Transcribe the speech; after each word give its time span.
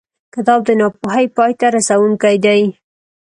کتاب 0.33 0.59
د 0.65 0.69
ناپوهۍ 0.79 1.25
پای 1.35 1.51
ته 1.59 1.65
رسوونکی 1.75 2.35
دی. 2.45 2.61